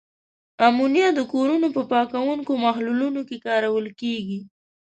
امونیا 0.67 1.07
د 1.15 1.19
کورونو 1.31 1.67
په 1.75 1.81
پاکوونکو 1.91 2.51
محلولونو 2.65 3.21
کې 3.29 3.37
کارول 3.47 3.85
کیږي. 4.01 4.39